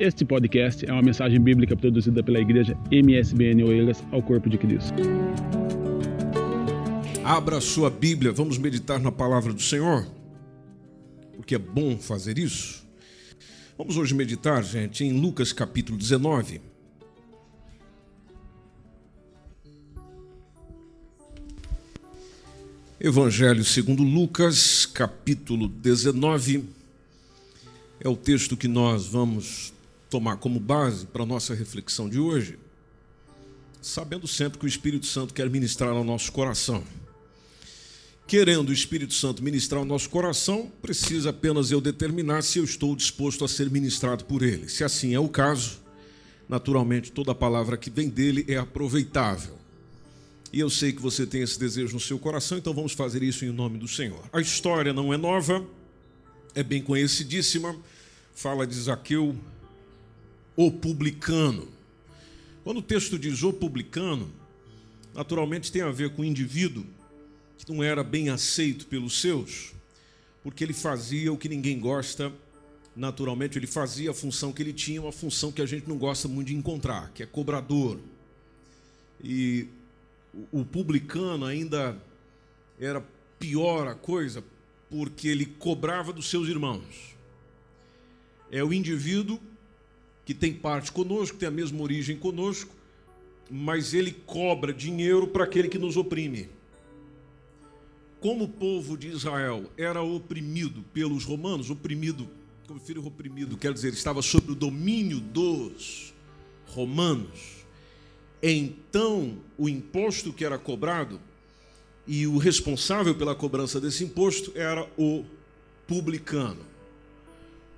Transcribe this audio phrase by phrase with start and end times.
[0.00, 4.94] Este podcast é uma mensagem bíblica produzida pela igreja MSBN Oeiras ao Corpo de Cristo.
[7.24, 10.06] Abra sua Bíblia, vamos meditar na palavra do Senhor,
[11.34, 12.86] porque é bom fazer isso.
[13.76, 16.60] Vamos hoje meditar, gente, em Lucas capítulo 19.
[23.00, 26.62] Evangelho segundo Lucas, capítulo 19,
[27.98, 29.76] é o texto que nós vamos
[30.08, 32.58] tomar como base para a nossa reflexão de hoje,
[33.80, 36.82] sabendo sempre que o Espírito Santo quer ministrar ao nosso coração.
[38.26, 42.94] Querendo o Espírito Santo ministrar ao nosso coração, precisa apenas eu determinar se eu estou
[42.94, 44.68] disposto a ser ministrado por ele.
[44.68, 45.78] Se assim é o caso,
[46.46, 49.56] naturalmente toda palavra que vem dele é aproveitável.
[50.52, 53.44] E eu sei que você tem esse desejo no seu coração, então vamos fazer isso
[53.44, 54.22] em nome do Senhor.
[54.32, 55.64] A história não é nova,
[56.54, 57.76] é bem conhecidíssima.
[58.34, 59.36] Fala de Zaqueu,
[60.58, 61.68] o publicano.
[62.64, 64.28] Quando o texto diz o publicano,
[65.14, 66.84] naturalmente tem a ver com o indivíduo
[67.56, 69.72] que não era bem aceito pelos seus,
[70.42, 72.32] porque ele fazia o que ninguém gosta,
[72.96, 76.26] naturalmente ele fazia a função que ele tinha, uma função que a gente não gosta
[76.26, 78.00] muito de encontrar, que é cobrador.
[79.22, 79.68] E
[80.50, 81.96] o publicano ainda
[82.80, 83.00] era
[83.38, 84.42] pior a coisa,
[84.90, 87.14] porque ele cobrava dos seus irmãos.
[88.50, 89.40] É o indivíduo
[90.28, 92.70] que tem parte conosco, tem a mesma origem conosco,
[93.50, 96.50] mas ele cobra dinheiro para aquele que nos oprime.
[98.20, 102.28] Como o povo de Israel era oprimido pelos romanos, oprimido,
[102.66, 106.12] como filho oprimido, quer dizer, estava sob o domínio dos
[106.66, 107.58] romanos
[108.42, 111.18] então, o imposto que era cobrado
[112.06, 115.24] e o responsável pela cobrança desse imposto era o
[115.86, 116.64] publicano.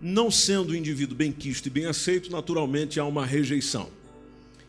[0.00, 3.90] Não sendo o indivíduo bem quisto e bem aceito, naturalmente há uma rejeição.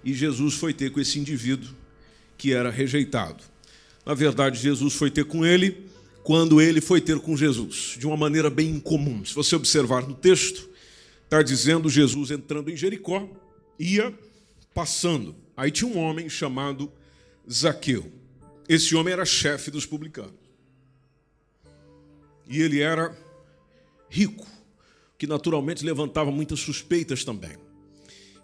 [0.04, 1.70] E Jesus foi ter com esse indivíduo
[2.38, 3.44] que era rejeitado.
[4.06, 5.86] Na verdade, Jesus foi ter com ele
[6.24, 9.24] quando ele foi ter com Jesus, de uma maneira bem incomum.
[9.26, 10.70] Se você observar no texto,
[11.24, 13.30] está dizendo Jesus entrando em Jericó,
[13.80, 14.14] ia
[14.74, 15.36] passando.
[15.56, 16.92] Aí tinha um homem chamado
[17.50, 18.12] Zaqueu.
[18.68, 20.34] Esse homem era chefe dos publicanos.
[22.48, 23.16] E ele era
[24.10, 24.46] rico,
[25.22, 27.56] que naturalmente levantava muitas suspeitas também.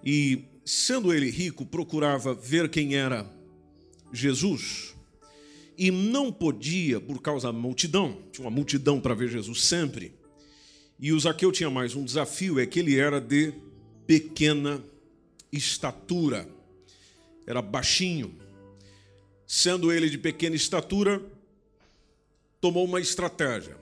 [0.06, 3.28] E, sendo ele rico, procurava ver quem era
[4.14, 4.96] Jesus.
[5.76, 10.14] E não podia, por causa da multidão, tinha uma multidão para ver Jesus sempre.
[11.00, 13.54] E o Zaqueu tinha mais um desafio: é que ele era de
[14.06, 14.80] pequena
[15.52, 16.48] estatura
[17.48, 18.36] era baixinho.
[19.48, 21.26] Sendo ele de pequena estatura,
[22.62, 23.76] tomou uma estratégia.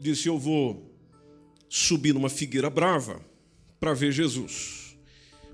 [0.00, 0.91] Disse: Eu vou
[1.74, 3.24] subir numa figueira brava
[3.80, 4.94] para ver Jesus,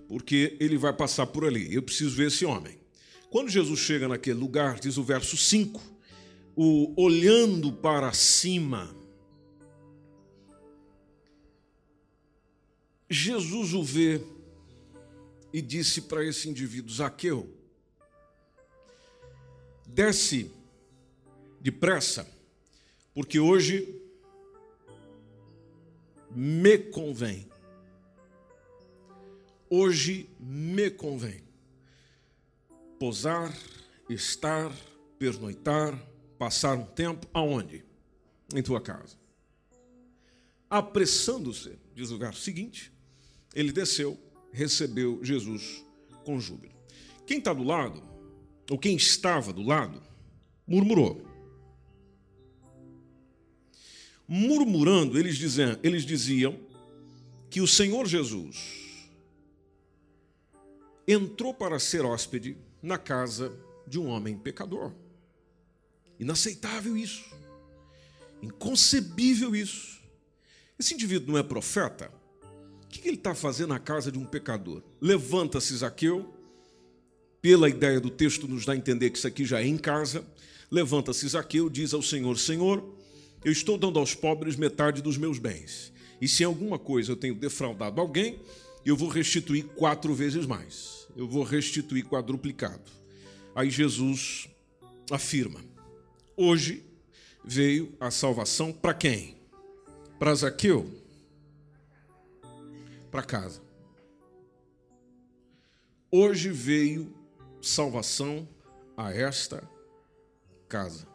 [0.08, 1.72] porque ele vai passar por ali.
[1.72, 2.76] Eu preciso ver esse homem.
[3.30, 5.80] Quando Jesus chega naquele lugar, diz o verso 5,
[6.56, 8.92] o olhando para cima,
[13.08, 14.20] Jesus o vê
[15.52, 17.48] e disse para esse indivíduo: Zaqueu,
[19.86, 20.50] desce
[21.60, 22.28] depressa,
[23.14, 24.07] porque hoje
[26.38, 27.49] me convém.
[29.69, 31.43] Hoje me convém
[32.97, 33.53] posar,
[34.09, 34.72] estar,
[35.19, 36.00] pernoitar,
[36.38, 37.84] passar um tempo aonde?
[38.54, 39.16] Em tua casa.
[40.71, 42.93] Apressando-se, diz o verso seguinte,
[43.53, 44.16] ele desceu
[44.53, 45.84] recebeu Jesus
[46.25, 46.72] com júbilo.
[47.27, 48.00] Quem está do lado,
[48.71, 50.00] ou quem estava do lado,
[50.65, 51.28] murmurou.
[54.28, 56.61] Murmurando, eles diziam, eles diziam
[57.49, 58.56] que o Senhor Jesus
[61.06, 63.50] entrou para ser hóspede na casa
[63.87, 64.93] de um homem pecador.
[66.21, 67.25] Inaceitável isso.
[68.43, 69.99] Inconcebível isso.
[70.78, 72.12] Esse indivíduo não é profeta?
[72.84, 74.83] O que ele está fazendo na casa de um pecador?
[75.01, 76.34] Levanta-se Zaqueu,
[77.41, 80.24] pela ideia do texto nos dá a entender que isso aqui já é em casa.
[80.71, 82.97] Levanta-se Zaqueu, diz ao Senhor: Senhor,
[83.44, 85.92] eu estou dando aos pobres metade dos meus bens.
[86.20, 88.40] E se em alguma coisa eu tenho defraudado alguém,
[88.84, 91.06] eu vou restituir quatro vezes mais.
[91.16, 92.90] Eu vou restituir quadruplicado.
[93.54, 94.48] Aí Jesus
[95.10, 95.60] afirma:
[96.36, 96.84] Hoje
[97.44, 99.36] veio a salvação para quem?
[100.18, 100.98] Para Zaqueu
[103.10, 103.60] para casa.
[106.10, 107.14] Hoje veio
[107.60, 108.48] salvação
[108.96, 109.62] a esta
[110.68, 111.06] casa.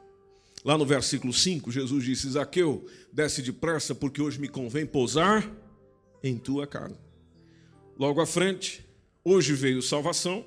[0.63, 5.49] Lá no versículo 5, Jesus disse: Zaqueu, desce depressa, porque hoje me convém pousar
[6.23, 6.97] em tua casa.
[7.97, 8.85] Logo à frente,
[9.23, 10.45] hoje veio salvação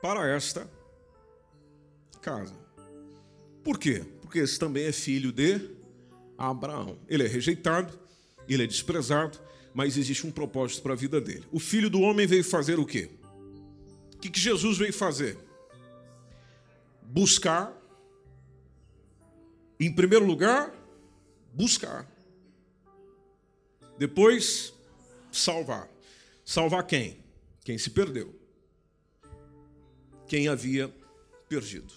[0.00, 0.68] para esta
[2.22, 2.54] casa.
[3.62, 4.04] Por quê?
[4.22, 5.60] Porque esse também é filho de
[6.36, 6.98] Abraão.
[7.08, 7.98] Ele é rejeitado,
[8.48, 9.38] ele é desprezado,
[9.74, 11.44] mas existe um propósito para a vida dele.
[11.52, 13.10] O filho do homem veio fazer o quê?
[14.14, 15.38] O que, Jesus veio fazer?
[17.02, 17.72] Buscar,
[19.86, 20.74] em primeiro lugar,
[21.54, 22.10] buscar.
[23.98, 24.72] Depois,
[25.30, 25.88] salvar.
[26.44, 27.18] Salvar quem?
[27.64, 28.34] Quem se perdeu.
[30.26, 30.92] Quem havia
[31.48, 31.92] perdido.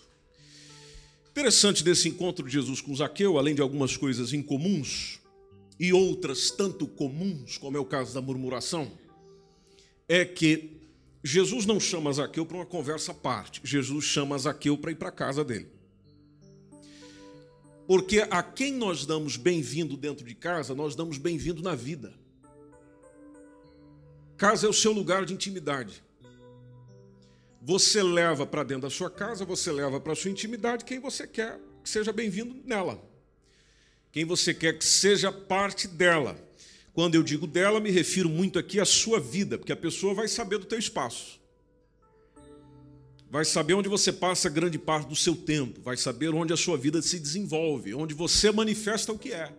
[1.31, 5.19] Interessante desse encontro de Jesus com Zaqueu, além de algumas coisas incomuns
[5.79, 8.91] e outras tanto comuns, como é o caso da murmuração,
[10.07, 10.81] é que
[11.23, 13.61] Jesus não chama Zaqueu para uma conversa à parte.
[13.63, 15.67] Jesus chama Zaqueu para ir para a casa dele.
[17.91, 22.13] Porque a quem nós damos bem-vindo dentro de casa, nós damos bem-vindo na vida.
[24.37, 26.01] Casa é o seu lugar de intimidade.
[27.61, 31.27] Você leva para dentro da sua casa, você leva para a sua intimidade quem você
[31.27, 32.97] quer que seja bem-vindo nela.
[34.09, 36.37] Quem você quer que seja parte dela.
[36.93, 40.29] Quando eu digo dela, me refiro muito aqui à sua vida, porque a pessoa vai
[40.29, 41.40] saber do teu espaço.
[43.31, 46.77] Vai saber onde você passa grande parte do seu tempo, vai saber onde a sua
[46.77, 49.53] vida se desenvolve, onde você manifesta o que é.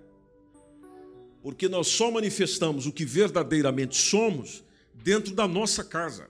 [1.42, 6.28] Porque nós só manifestamos o que verdadeiramente somos dentro da nossa casa.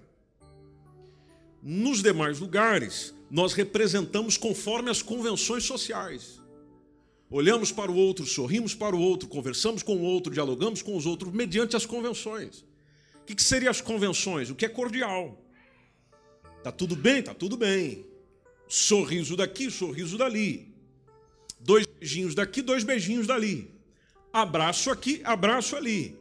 [1.61, 6.41] Nos demais lugares, nós representamos conforme as convenções sociais.
[7.29, 11.07] Olhamos para o outro, sorrimos para o outro, conversamos com o outro, dialogamos com os
[11.07, 12.65] outros mediante as convenções.
[13.23, 14.49] O que, seriam as convenções?
[14.49, 15.43] O que é cordial.
[16.63, 17.23] Tá tudo bem?
[17.23, 18.07] Tá tudo bem.
[18.69, 20.73] Sorriso daqui, sorriso dali.
[21.61, 23.71] Dois beijinhos daqui, dois beijinhos dali.
[24.33, 26.17] Abraço aqui, abraço ali.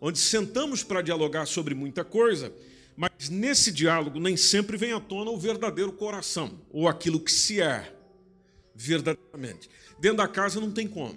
[0.00, 2.52] Onde sentamos para dialogar sobre muita coisa
[3.00, 7.58] mas nesse diálogo nem sempre vem à tona o verdadeiro coração, ou aquilo que se
[7.58, 7.96] é
[8.74, 9.70] verdadeiramente.
[9.98, 11.16] Dentro da casa não tem como.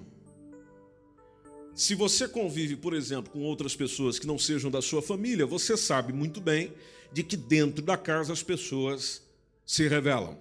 [1.75, 5.75] Se você convive, por exemplo, com outras pessoas que não sejam da sua família, você
[5.75, 6.71] sabe muito bem
[7.13, 9.21] de que dentro da casa as pessoas
[9.65, 10.37] se revelam.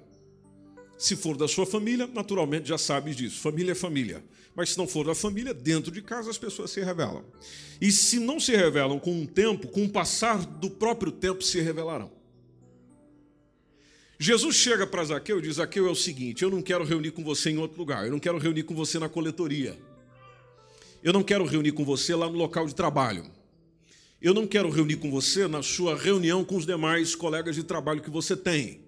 [0.98, 3.40] Se for da sua família, naturalmente já sabe disso.
[3.40, 4.24] Família é família.
[4.54, 7.24] Mas se não for da família, dentro de casa as pessoas se revelam.
[7.80, 11.60] E se não se revelam com o tempo, com o passar do próprio tempo, se
[11.60, 12.10] revelarão.
[14.18, 17.24] Jesus chega para Zaqueu e diz: Zaqueu é o seguinte, eu não quero reunir com
[17.24, 19.76] você em outro lugar, eu não quero reunir com você na coletoria,
[21.02, 23.26] eu não quero reunir com você lá no local de trabalho,
[24.22, 28.00] eu não quero reunir com você na sua reunião com os demais colegas de trabalho
[28.00, 28.80] que você tem,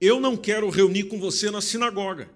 [0.00, 2.30] eu não quero reunir com você na sinagoga.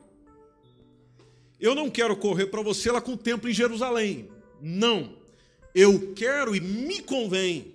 [1.59, 4.31] Eu não quero correr para você lá com o templo em Jerusalém.
[4.61, 5.17] Não.
[5.75, 7.75] Eu quero e me convém.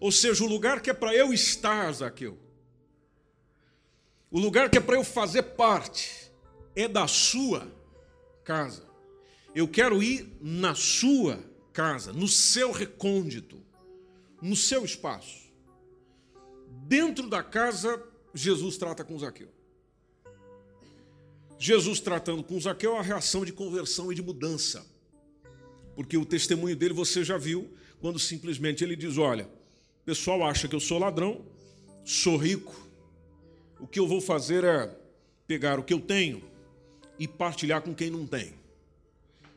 [0.00, 2.36] Ou seja, o lugar que é para eu estar, Zaqueu.
[4.30, 6.32] O lugar que é para eu fazer parte
[6.74, 7.68] é da sua
[8.42, 8.84] casa.
[9.54, 11.51] Eu quero ir na sua casa,
[12.14, 13.60] no seu recôndito,
[14.40, 15.50] no seu espaço.
[16.86, 18.02] Dentro da casa,
[18.34, 19.48] Jesus trata com Zaqueu.
[21.58, 24.84] Jesus tratando com Zaqueu a reação de conversão e de mudança.
[25.94, 30.66] Porque o testemunho dele você já viu, quando simplesmente ele diz: Olha, o pessoal acha
[30.66, 31.44] que eu sou ladrão,
[32.04, 32.74] sou rico,
[33.78, 34.92] o que eu vou fazer é
[35.46, 36.42] pegar o que eu tenho
[37.18, 38.54] e partilhar com quem não tem.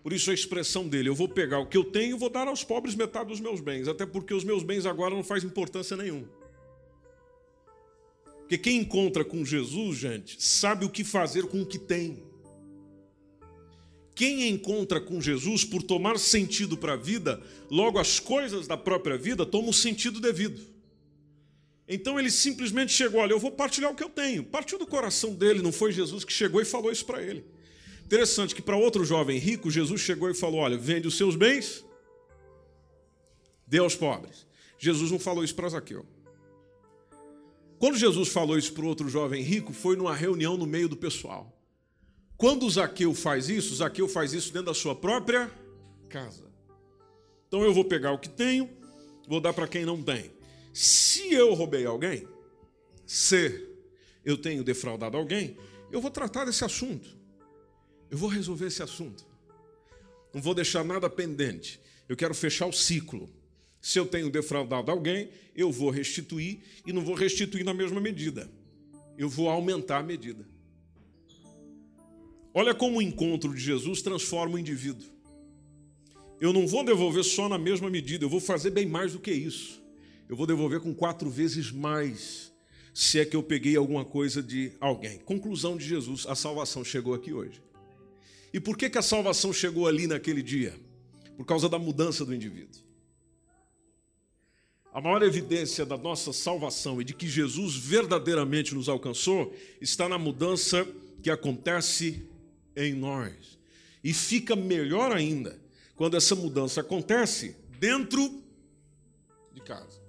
[0.05, 2.47] Por isso a expressão dele: eu vou pegar o que eu tenho e vou dar
[2.47, 5.97] aos pobres metade dos meus bens, até porque os meus bens agora não fazem importância
[5.97, 6.29] nenhuma.
[8.41, 12.23] Porque quem encontra com Jesus, gente, sabe o que fazer com o que tem.
[14.13, 19.17] Quem encontra com Jesus por tomar sentido para a vida, logo as coisas da própria
[19.17, 20.61] vida tomam o sentido devido.
[21.87, 24.43] Então ele simplesmente chegou, olha, eu vou partilhar o que eu tenho.
[24.43, 27.54] Partiu do coração dele, não foi Jesus que chegou e falou isso para ele.
[28.05, 31.83] Interessante que para outro jovem rico, Jesus chegou e falou: olha, vende os seus bens,
[33.65, 34.45] dê aos pobres.
[34.77, 36.05] Jesus não falou isso para Zaqueu.
[37.79, 41.51] Quando Jesus falou isso para outro jovem rico, foi numa reunião no meio do pessoal.
[42.37, 45.51] Quando Zaqueu faz isso, Zaqueu faz isso dentro da sua própria
[46.07, 46.45] casa.
[47.47, 48.69] Então eu vou pegar o que tenho,
[49.27, 50.31] vou dar para quem não tem.
[50.73, 52.27] Se eu roubei alguém,
[53.05, 53.67] se
[54.23, 55.57] eu tenho defraudado alguém,
[55.91, 57.24] eu vou tratar desse assunto.
[58.15, 59.25] Eu vou resolver esse assunto.
[60.33, 61.81] Não vou deixar nada pendente.
[62.07, 63.29] Eu quero fechar o ciclo.
[63.81, 68.49] Se eu tenho defraudado alguém, eu vou restituir e não vou restituir na mesma medida.
[69.17, 70.47] Eu vou aumentar a medida.
[72.53, 75.09] Olha como o encontro de Jesus transforma o indivíduo.
[76.39, 79.33] eu não vou devolver só na mesma medida, eu vou fazer bem mais do que
[79.33, 79.83] isso.
[80.29, 82.49] Eu vou devolver com quatro vezes mais,
[82.93, 85.19] se é que eu peguei alguma coisa de alguém.
[85.19, 87.65] Conclusão de Jesus: a salvação chegou aqui hoje.
[88.55, 90.73] E por que, que a salvação chegou ali naquele dia?
[91.35, 92.81] Por causa da mudança do indivíduo.
[94.93, 100.17] A maior evidência da nossa salvação e de que Jesus verdadeiramente nos alcançou está na
[100.17, 100.87] mudança
[101.21, 102.25] que acontece
[102.77, 103.59] em nós.
[104.01, 105.59] E fica melhor ainda
[105.93, 108.41] quando essa mudança acontece dentro
[109.51, 110.01] de casa.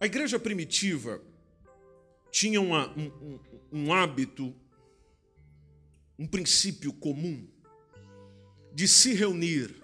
[0.00, 1.22] A igreja primitiva
[2.32, 3.38] tinha uma, um, um,
[3.70, 4.52] um hábito,
[6.22, 7.44] um princípio comum
[8.72, 9.74] de se reunir,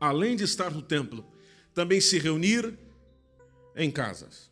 [0.00, 1.24] além de estar no templo,
[1.72, 2.76] também se reunir
[3.76, 4.50] em casas.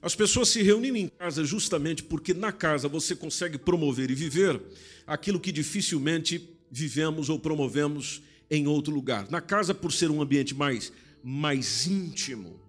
[0.00, 4.62] As pessoas se reuniam em casa justamente porque na casa você consegue promover e viver
[5.08, 9.28] aquilo que dificilmente vivemos ou promovemos em outro lugar.
[9.28, 12.60] Na casa, por ser um ambiente mais, mais íntimo,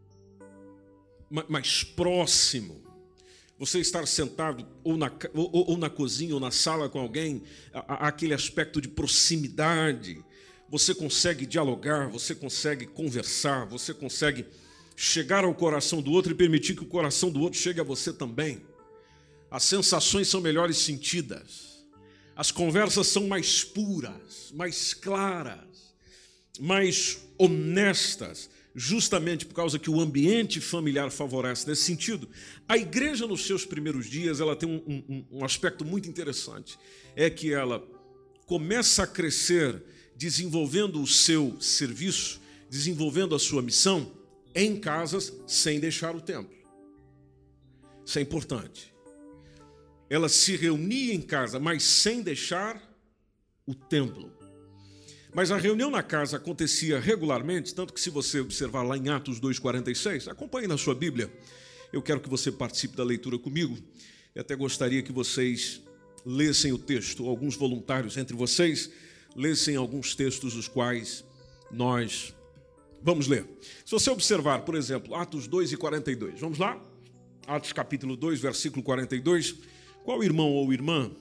[1.48, 2.84] mais próximo,
[3.58, 7.42] você estar sentado ou na, ou, ou na cozinha ou na sala com alguém,
[7.74, 10.24] aquele aspecto de proximidade,
[10.70, 14.46] você consegue dialogar, você consegue conversar, você consegue
[14.96, 18.12] chegar ao coração do outro e permitir que o coração do outro chegue a você
[18.12, 18.62] também.
[19.50, 21.86] As sensações são melhores sentidas.
[22.36, 25.96] As conversas são mais puras, mais claras,
[26.60, 32.28] mais honestas, justamente por causa que o ambiente familiar favorece nesse sentido.
[32.68, 36.78] A igreja, nos seus primeiros dias, ela tem um, um, um aspecto muito interessante:
[37.16, 37.82] é que ela
[38.46, 39.82] começa a crescer
[40.16, 44.12] desenvolvendo o seu serviço, desenvolvendo a sua missão
[44.54, 46.56] em casas sem deixar o templo.
[48.06, 48.96] Isso é importante
[50.10, 52.82] ela se reunia em casa, mas sem deixar
[53.66, 54.32] o templo.
[55.36, 59.38] Mas a reunião na casa acontecia regularmente, tanto que se você observar lá em Atos
[59.38, 61.30] 2:46, acompanhe na sua Bíblia.
[61.92, 63.78] Eu quero que você participe da leitura comigo.
[64.34, 65.82] Eu até gostaria que vocês
[66.26, 68.90] lessem o texto, alguns voluntários entre vocês
[69.36, 71.26] lessem alguns textos os quais
[71.70, 72.34] nós
[73.02, 73.46] vamos ler.
[73.84, 76.40] Se você observar, por exemplo, Atos 2 e 42.
[76.40, 76.82] Vamos lá?
[77.46, 79.56] Atos capítulo 2, versículo 42.
[80.06, 81.12] Qual irmão ou irmã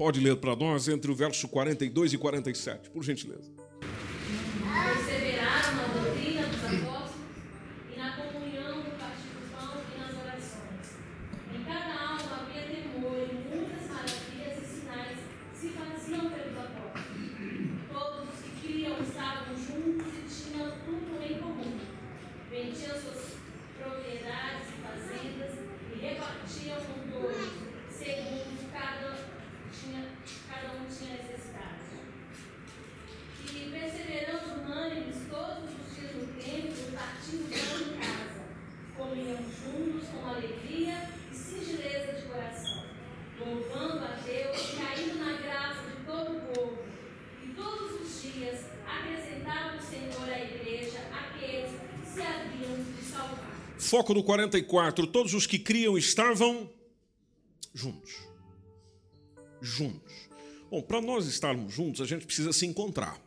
[0.00, 3.52] pode ler para nós entre o verso 42 e 47, por gentileza?
[3.82, 7.36] Perseveraram na doutrina dos apóstolos
[7.94, 10.96] e na comunhão do partir do pão e nas orações.
[11.54, 15.18] Em cada alma havia temor e muitas maravilhas e sinais
[15.52, 17.04] se faziam pelos apóstolos.
[17.92, 21.78] Todos os que criam estavam juntos e tinham tudo em comum.
[22.48, 23.36] Vendiam suas
[23.76, 25.52] propriedades e fazendas
[25.92, 29.14] e repartiam com todos segundo cada,
[29.70, 30.06] tinha,
[30.48, 31.80] cada um tinha necessidade.
[33.52, 38.42] E perseverando unânimes todos os dias no templo, partindo pão em casa,
[38.96, 42.84] comiam juntos com alegria e singeleza de coração,
[43.38, 46.78] louvando a Deus e caindo na graça de todo o povo.
[47.44, 53.50] E todos os dias acrescentava o Senhor à igreja aqueles que se haviam de salvar.
[53.90, 55.04] Foco no 44.
[55.08, 56.70] Todos os que criam estavam
[57.74, 58.18] juntos.
[59.60, 60.30] Juntos.
[60.70, 63.20] Bom, para nós estarmos juntos, a gente precisa se encontrar.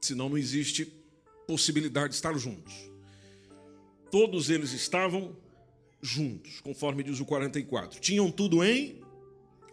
[0.00, 0.92] Senão não existe
[1.46, 2.74] possibilidade de estar juntos.
[4.10, 5.36] Todos eles estavam
[6.00, 8.00] juntos, conforme diz o 44.
[8.00, 9.00] Tinham tudo em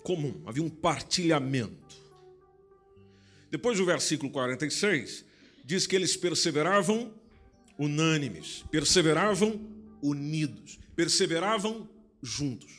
[0.03, 1.97] comum, havia um partilhamento.
[3.49, 5.25] Depois do versículo 46,
[5.65, 7.17] diz que eles perseveravam
[7.79, 9.57] unânimes, perseveravam
[10.01, 11.89] unidos, perseveravam
[12.21, 12.69] juntos.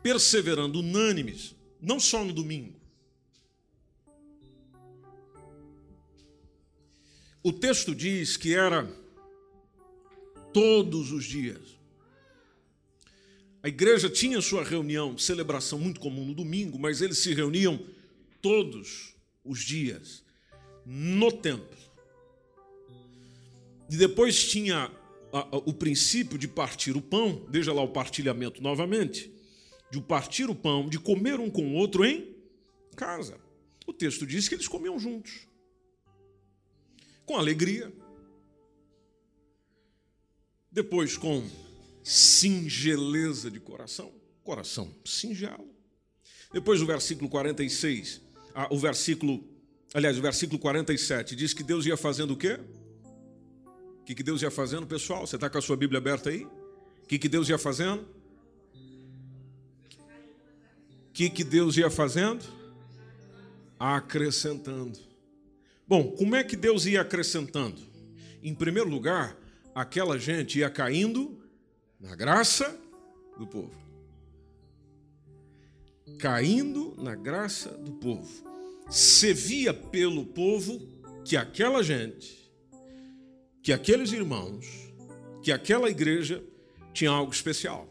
[0.00, 2.80] Perseverando unânimes, não só no domingo.
[7.42, 8.88] O texto diz que era
[10.52, 11.74] todos os dias.
[13.62, 17.84] A igreja tinha sua reunião, celebração muito comum no domingo, mas eles se reuniam
[18.40, 20.22] todos os dias
[20.86, 21.83] no templo.
[23.94, 24.90] E depois tinha
[25.64, 29.32] o princípio de partir o pão, veja lá o partilhamento novamente,
[29.88, 32.34] de partir o pão, de comer um com o outro em
[32.96, 33.38] casa.
[33.86, 35.46] O texto diz que eles comiam juntos,
[37.24, 37.92] com alegria,
[40.72, 41.48] depois com
[42.02, 45.72] singeleza de coração, coração singelo.
[46.52, 48.20] Depois o versículo 46,
[48.70, 49.48] o versículo,
[49.94, 52.58] aliás, o versículo 47 diz que Deus ia fazendo o quê?
[54.04, 55.26] O que, que Deus ia fazendo, pessoal?
[55.26, 56.44] Você está com a sua Bíblia aberta aí?
[56.44, 58.02] O que, que Deus ia fazendo?
[61.08, 62.44] O que, que Deus ia fazendo?
[63.78, 64.98] acrescentando.
[65.86, 67.80] Bom, como é que Deus ia acrescentando?
[68.42, 69.36] Em primeiro lugar,
[69.74, 71.38] aquela gente ia caindo
[72.00, 72.78] na graça
[73.38, 73.74] do povo.
[76.18, 78.30] Caindo na graça do povo.
[78.90, 80.80] Se via pelo povo
[81.24, 82.43] que aquela gente,
[83.64, 84.66] que aqueles irmãos,
[85.42, 86.44] que aquela igreja
[86.92, 87.88] tinha algo especial.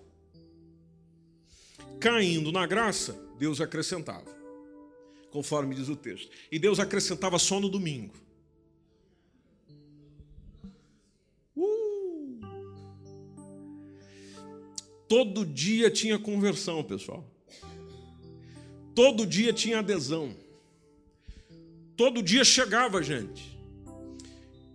[2.00, 4.30] Caindo na graça, Deus acrescentava,
[5.32, 6.30] conforme diz o texto.
[6.52, 8.14] E Deus acrescentava só no domingo.
[11.58, 12.40] Uh!
[15.10, 17.28] Todo dia tinha conversão, pessoal.
[18.94, 20.36] Todo dia tinha adesão.
[21.98, 23.53] Todo dia chegava gente.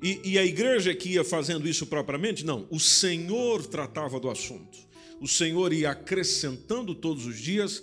[0.02, 2.44] E, e, a igreja que ia fazendo isso propriamente?
[2.44, 4.78] Não, o Senhor tratava do assunto.
[5.20, 7.82] O Senhor ia acrescentando todos os dias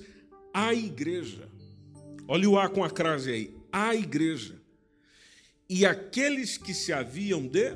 [0.53, 1.49] a igreja.
[2.27, 3.55] Olha o A com a crase aí.
[3.71, 4.61] A igreja.
[5.69, 7.75] E aqueles que se haviam de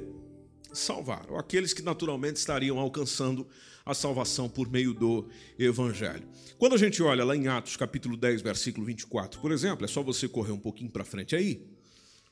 [0.71, 3.47] salvar, ou aqueles que naturalmente estariam alcançando
[3.85, 5.27] a salvação por meio do
[5.57, 6.27] Evangelho.
[6.57, 10.03] Quando a gente olha lá em Atos capítulo 10, versículo 24, por exemplo, é só
[10.03, 11.65] você correr um pouquinho para frente aí,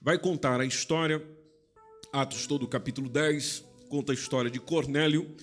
[0.01, 1.25] vai contar a história,
[2.11, 5.35] Atos todo capítulo 10, conta a história de Cornélio,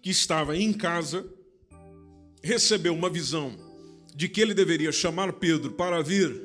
[0.00, 1.28] que estava em casa,
[2.42, 3.56] recebeu uma visão
[4.14, 6.40] de que ele deveria chamar Pedro para vir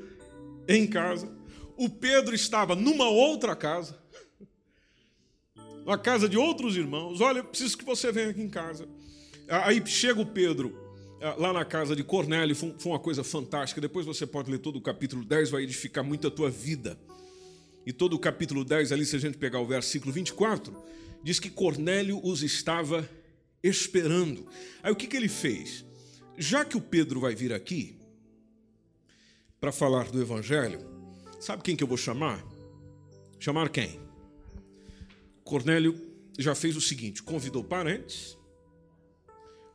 [0.67, 1.31] em casa.
[1.77, 3.97] O Pedro estava numa outra casa,
[5.85, 7.21] na casa de outros irmãos.
[7.21, 8.87] Olha, preciso que você venha aqui em casa.
[9.47, 10.77] Aí chega o Pedro
[11.37, 13.79] lá na casa de Cornélio, foi uma coisa fantástica.
[13.79, 16.99] Depois você pode ler todo o capítulo 10, vai edificar muito a tua vida.
[17.85, 20.75] E todo o capítulo 10, ali, se a gente pegar o versículo 24,
[21.23, 23.07] diz que Cornélio os estava
[23.63, 24.47] esperando.
[24.83, 25.85] Aí o que, que ele fez?
[26.37, 27.97] Já que o Pedro vai vir aqui
[29.59, 30.79] para falar do Evangelho,
[31.39, 32.43] sabe quem que eu vou chamar?
[33.39, 33.99] Chamar quem?
[35.43, 35.99] Cornélio
[36.37, 38.37] já fez o seguinte: convidou parentes,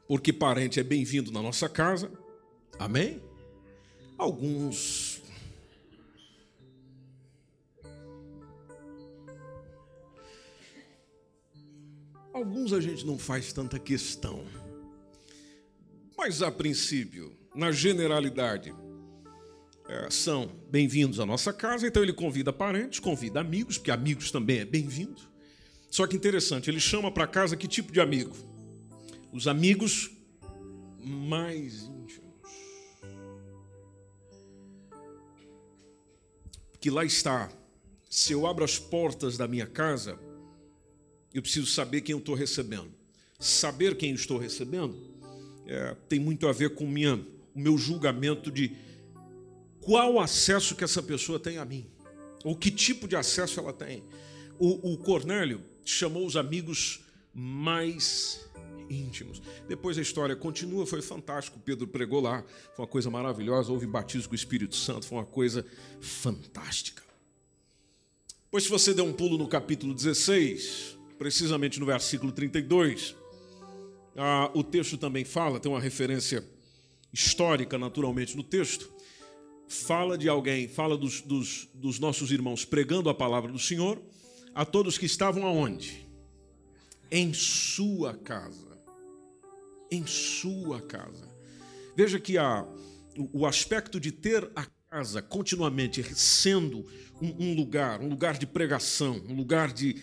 [0.06, 2.10] porque parente é bem-vindo na nossa casa.
[2.78, 3.22] Amém?
[4.16, 5.03] Alguns.
[12.34, 14.44] Alguns a gente não faz tanta questão.
[16.18, 18.74] Mas a princípio, na generalidade,
[19.88, 24.58] é, são bem-vindos à nossa casa, então ele convida parentes, convida amigos, porque amigos também
[24.58, 25.22] é bem-vindo.
[25.90, 28.34] Só que interessante, ele chama para casa que tipo de amigo?
[29.34, 30.12] os amigos
[31.02, 32.32] mais íntimos.
[36.80, 37.50] Que lá está.
[38.08, 40.16] Se eu abro as portas da minha casa,
[41.34, 42.90] eu preciso saber quem eu estou recebendo.
[43.40, 44.96] Saber quem eu estou recebendo
[45.66, 47.16] é, tem muito a ver com minha,
[47.54, 48.76] o meu julgamento de
[49.80, 51.86] qual acesso que essa pessoa tem a mim,
[52.42, 54.02] ou que tipo de acesso ela tem.
[54.58, 57.00] O, o Cornélio chamou os amigos
[57.34, 58.48] mais
[58.88, 59.42] íntimos.
[59.68, 61.58] Depois a história continua, foi fantástico.
[61.58, 62.44] Pedro pregou lá,
[62.74, 63.72] foi uma coisa maravilhosa.
[63.72, 65.66] Houve batismo com o Espírito Santo, foi uma coisa
[66.00, 67.02] fantástica.
[68.50, 73.14] Pois se você der um pulo no capítulo 16, precisamente no versículo 32,
[74.16, 76.44] ah, o texto também fala, tem uma referência
[77.12, 78.92] histórica naturalmente no texto,
[79.68, 84.00] fala de alguém, fala dos, dos, dos nossos irmãos pregando a palavra do Senhor
[84.54, 86.06] a todos que estavam aonde?
[87.10, 88.74] Em sua casa
[89.94, 91.28] em sua casa.
[91.96, 92.66] Veja que a,
[93.32, 96.84] o aspecto de ter a casa continuamente sendo
[97.20, 100.02] um, um lugar, um lugar de pregação, um lugar de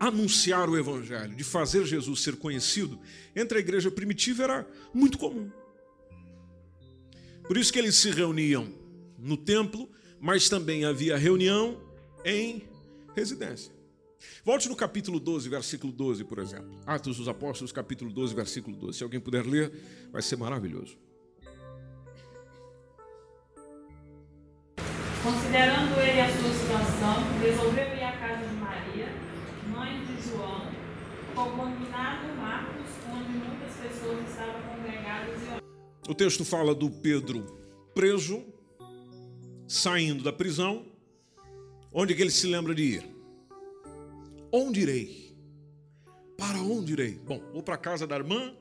[0.00, 2.98] anunciar o Evangelho, de fazer Jesus ser conhecido,
[3.36, 5.50] entre a igreja primitiva era muito comum.
[7.46, 8.72] Por isso que eles se reuniam
[9.18, 11.80] no templo, mas também havia reunião
[12.24, 12.62] em
[13.14, 13.72] residência.
[14.44, 16.78] Volte no capítulo 12, versículo 12, por exemplo.
[16.86, 18.98] Atos dos Apóstolos, capítulo 12, versículo 12.
[18.98, 19.72] Se alguém puder ler,
[20.12, 20.96] vai ser maravilhoso.
[25.22, 29.08] Considerando ele a sua situação, resolveu ir à casa de Maria,
[29.68, 30.70] mãe de João,
[36.10, 37.46] O texto fala do Pedro
[37.94, 38.44] preso,
[39.68, 40.84] saindo da prisão.
[41.92, 43.16] Onde que ele se lembra de ir?
[44.50, 45.36] Onde irei?
[46.36, 47.14] Para onde irei?
[47.14, 48.52] Bom, vou para a casa da irmã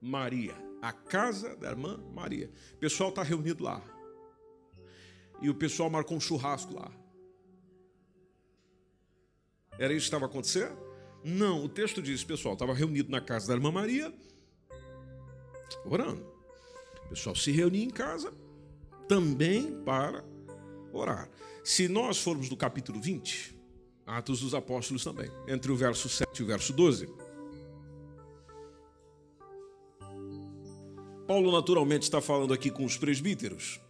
[0.00, 0.54] Maria.
[0.80, 2.50] A casa da irmã Maria.
[2.72, 3.82] O pessoal está reunido lá.
[5.42, 6.90] E o pessoal marcou um churrasco lá.
[9.78, 10.89] Era isso que estava acontecendo?
[11.22, 14.12] Não, o texto diz, pessoal, estava reunido na casa da irmã Maria,
[15.84, 16.24] orando.
[17.04, 18.32] O pessoal se reunia em casa
[19.08, 20.24] também para
[20.92, 21.28] orar.
[21.62, 23.58] Se nós formos do capítulo 20,
[24.06, 27.08] Atos dos Apóstolos também, entre o verso 7 e o verso 12.
[31.26, 33.80] Paulo, naturalmente, está falando aqui com os presbíteros.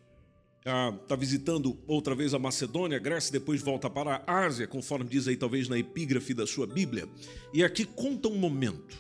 [0.65, 5.09] Ah, está visitando outra vez a Macedônia, a Grécia, depois volta para a Ásia, conforme
[5.09, 7.09] diz aí, talvez na epígrafe da sua Bíblia.
[7.55, 8.99] E aqui conta um momento,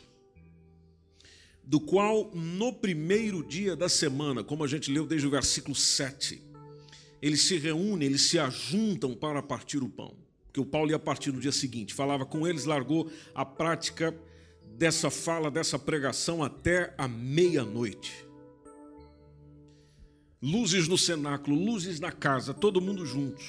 [1.63, 6.41] do qual, no primeiro dia da semana, como a gente leu desde o versículo 7,
[7.21, 10.17] eles se reúnem, eles se ajuntam para partir o pão.
[10.47, 14.17] Porque o Paulo ia partir no dia seguinte, falava com eles, largou a prática
[14.79, 18.30] dessa fala, dessa pregação até a meia-noite
[20.43, 23.47] luzes no cenáculo, luzes na casa, todo mundo juntos.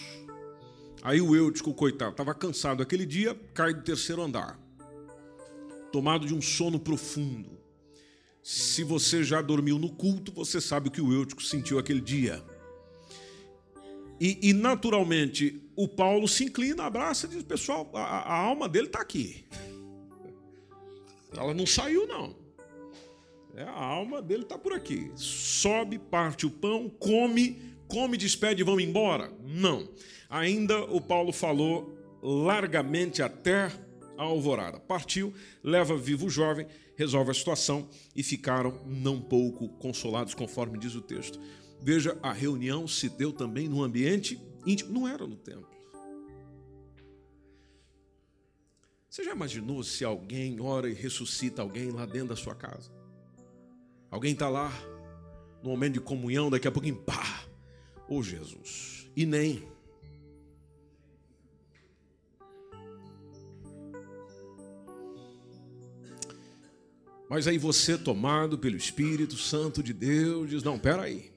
[1.02, 4.60] Aí o Eutico, coitado, estava cansado aquele dia, cai do terceiro andar,
[5.92, 7.60] tomado de um sono profundo.
[8.44, 12.44] Se você já dormiu no culto, você sabe o que o Eutico sentiu aquele dia.
[14.20, 18.88] E, e naturalmente, o Paulo se inclina, abraça e diz: Pessoal, a, a alma dele
[18.88, 19.46] está aqui.
[21.36, 22.36] Ela não saiu, não.
[23.56, 25.12] É, a alma dele está por aqui.
[25.16, 29.32] Sobe, parte o pão, come, come, despede e vão embora?
[29.44, 29.90] Não.
[30.30, 33.72] Ainda o Paulo falou largamente até
[34.18, 34.80] a alvorada.
[34.80, 35.34] Partiu,
[35.64, 41.02] leva vivo o jovem, resolve a situação e ficaram não pouco consolados, conforme diz o
[41.02, 41.40] texto.
[41.82, 45.68] Veja, a reunião se deu também no ambiente íntimo, não era no templo.
[49.10, 53.01] Você já imaginou se alguém ora e ressuscita alguém lá dentro da sua casa?
[54.12, 54.70] Alguém está lá,
[55.64, 57.46] no momento de comunhão, daqui a pouquinho, pá!
[58.10, 59.10] Ô oh, Jesus!
[59.16, 59.66] E nem.
[67.30, 71.32] Mas aí você, tomado pelo Espírito Santo de Deus, diz: Não, peraí.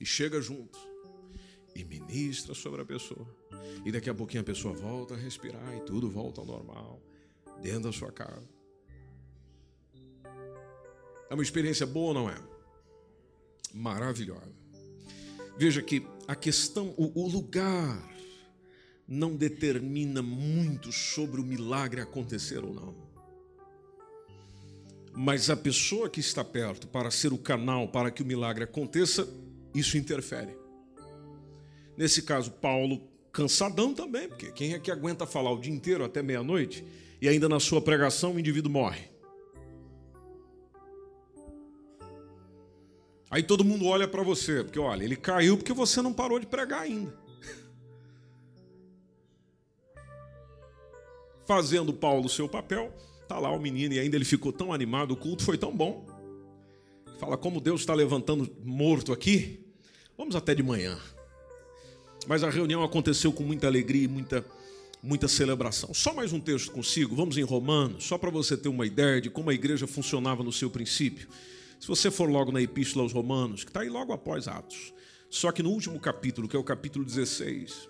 [0.00, 0.76] E chega junto.
[1.76, 3.24] E ministra sobre a pessoa.
[3.84, 7.00] E daqui a pouquinho a pessoa volta a respirar e tudo volta ao normal.
[7.62, 8.57] Dentro da sua casa.
[11.30, 12.36] É uma experiência boa ou não é?
[13.72, 14.52] Maravilhosa.
[15.56, 18.08] Veja que a questão, o, o lugar,
[19.06, 22.94] não determina muito sobre o milagre acontecer ou não.
[25.14, 29.28] Mas a pessoa que está perto para ser o canal para que o milagre aconteça,
[29.74, 30.56] isso interfere.
[31.96, 36.22] Nesse caso, Paulo, cansadão também, porque quem é que aguenta falar o dia inteiro até
[36.22, 36.84] meia-noite
[37.20, 39.17] e ainda na sua pregação o indivíduo morre?
[43.30, 46.46] Aí todo mundo olha para você, porque olha, ele caiu porque você não parou de
[46.46, 47.14] pregar ainda.
[51.46, 52.94] Fazendo Paulo o seu papel,
[53.28, 56.06] tá lá o menino e ainda ele ficou tão animado, o culto foi tão bom.
[57.18, 59.60] Fala como Deus está levantando morto aqui.
[60.16, 60.98] Vamos até de manhã.
[62.26, 64.44] Mas a reunião aconteceu com muita alegria e muita
[65.02, 65.94] muita celebração.
[65.94, 69.30] Só mais um texto consigo, vamos em Romanos, só para você ter uma ideia de
[69.30, 71.28] como a igreja funcionava no seu princípio.
[71.78, 74.92] Se você for logo na Epístola aos Romanos, que está aí logo após Atos,
[75.30, 77.88] só que no último capítulo, que é o capítulo 16.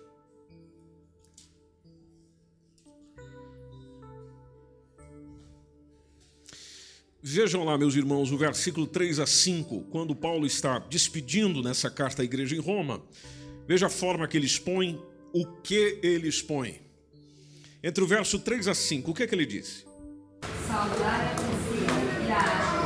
[7.21, 12.21] Vejam lá, meus irmãos, o versículo 3 a 5, quando Paulo está despedindo nessa carta
[12.21, 13.01] à igreja em Roma,
[13.67, 15.01] veja a forma que ele expõe,
[15.33, 16.81] o que ele expõe.
[17.83, 19.85] Entre o verso 3 a 5, o que é que ele disse?
[20.67, 22.78] Saudar e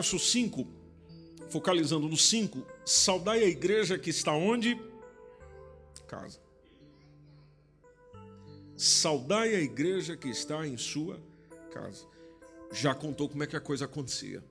[0.00, 0.66] Verso 5,
[1.50, 4.80] focalizando no 5, saudai a igreja que está onde?
[6.08, 6.40] Casa.
[8.74, 11.20] Saudai a igreja que está em sua
[11.70, 12.06] casa.
[12.72, 14.42] Já contou como é que a coisa acontecia.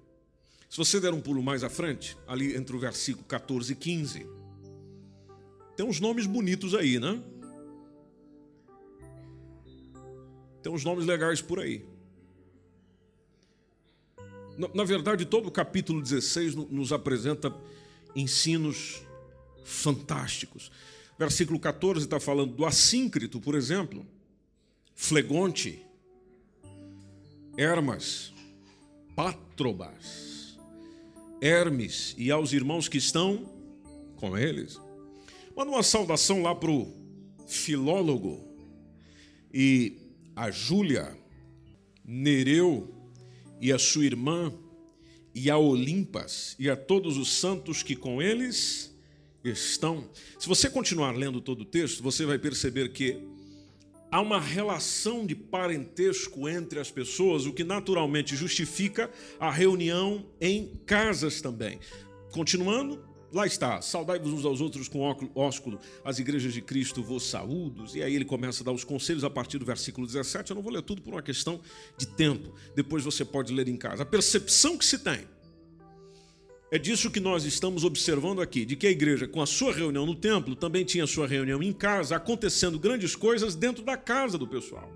[0.70, 4.28] Se você der um pulo mais à frente, ali entre o versículo 14 e 15,
[5.76, 7.20] tem uns nomes bonitos aí, né?
[10.62, 11.90] Tem uns nomes legais por aí.
[14.74, 17.56] Na verdade, todo o capítulo 16 nos apresenta
[18.14, 19.02] ensinos
[19.64, 20.70] fantásticos.
[21.18, 24.06] Versículo 14 está falando do assíncrito, por exemplo,
[24.94, 25.82] Flegonte,
[27.58, 28.34] Hermas,
[29.16, 30.58] Patrobas,
[31.42, 33.50] Hermes e aos irmãos que estão
[34.18, 34.78] com eles.
[35.56, 36.94] Manda uma saudação lá para o
[37.48, 38.46] filólogo
[39.54, 39.98] e
[40.36, 41.18] a Júlia,
[42.04, 42.99] Nereu,
[43.62, 44.54] e a sua irmã,
[45.34, 48.94] e a Olimpas e a todos os santos que com eles
[49.44, 50.10] estão.
[50.38, 53.22] Se você continuar lendo todo o texto, você vai perceber que
[54.12, 60.76] há uma relação de parentesco entre as pessoas, o que naturalmente justifica a reunião em
[60.86, 61.80] casas também.
[62.32, 65.02] Continuando, lá está, saudai-vos uns aos outros com
[65.36, 69.24] ósculo, as igrejas de Cristo vos saúdos, e aí ele começa a dar os conselhos
[69.24, 71.60] a partir do versículo 17, eu não vou ler tudo por uma questão
[71.98, 74.04] de tempo, depois você pode ler em casa.
[74.04, 75.28] A percepção que se tem
[76.72, 80.06] é disso que nós estamos observando aqui, de que a igreja, com a sua reunião
[80.06, 84.48] no templo, também tinha sua reunião em casa, acontecendo grandes coisas dentro da casa do
[84.48, 84.92] pessoal.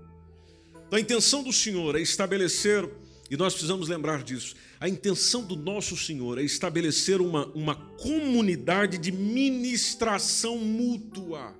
[0.86, 2.88] Então, a intenção do Senhor é estabelecer,
[3.34, 8.96] e nós precisamos lembrar disso, a intenção do nosso Senhor é estabelecer uma, uma comunidade
[8.96, 11.52] de ministração mútua.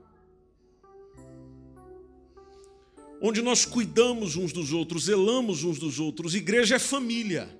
[3.21, 6.37] Onde nós cuidamos uns dos outros, zelamos uns dos outros.
[6.37, 7.59] Igreja é família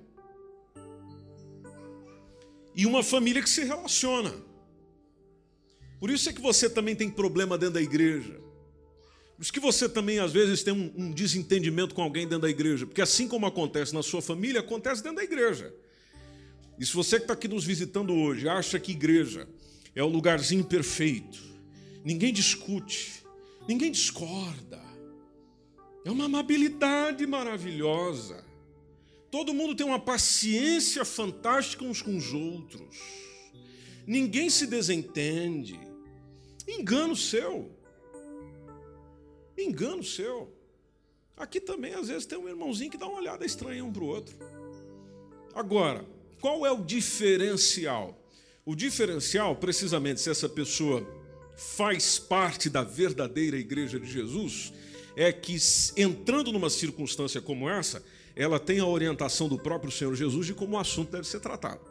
[2.73, 4.33] e uma família que se relaciona.
[5.99, 8.44] Por isso é que você também tem problema dentro da igreja.
[9.35, 12.49] Por isso que você também, às vezes, tem um, um desentendimento com alguém dentro da
[12.49, 12.85] igreja.
[12.85, 15.73] Porque assim como acontece na sua família, acontece dentro da igreja.
[16.79, 19.47] E se você que está aqui nos visitando hoje acha que igreja
[19.93, 21.41] é o lugarzinho perfeito,
[22.03, 23.23] ninguém discute,
[23.67, 24.81] ninguém discorda,
[26.05, 28.43] é uma amabilidade maravilhosa.
[29.31, 32.95] Todo mundo tem uma paciência fantástica uns com os outros.
[34.05, 35.79] Ninguém se desentende.
[36.67, 37.74] Engano seu.
[39.57, 40.53] Engano seu.
[41.37, 44.07] Aqui também, às vezes, tem um irmãozinho que dá uma olhada estranha um para o
[44.07, 44.35] outro.
[45.53, 46.05] Agora,
[46.39, 48.17] qual é o diferencial?
[48.65, 51.05] O diferencial, precisamente, se essa pessoa
[51.55, 54.73] faz parte da verdadeira igreja de Jesus,
[55.15, 55.55] é que
[55.95, 58.03] entrando numa circunstância como essa,
[58.35, 61.81] ela tem a orientação do próprio Senhor Jesus de como o assunto deve ser tratado.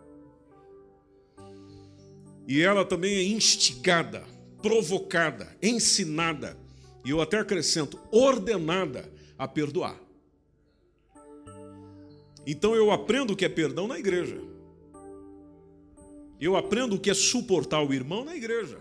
[2.47, 4.25] E ela também é instigada,
[4.61, 6.59] provocada, ensinada,
[7.05, 10.01] e eu até acrescento, ordenada a perdoar.
[12.47, 14.41] Então eu aprendo o que é perdão na igreja.
[16.41, 18.79] Eu aprendo o que é suportar o irmão na igreja.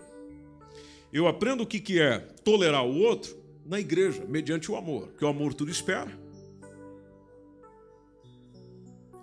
[1.12, 5.28] Eu aprendo o que é tolerar o outro na igreja, mediante o amor, que o
[5.28, 6.12] amor tudo espera.